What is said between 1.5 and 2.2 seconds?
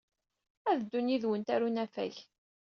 ɣer unafag.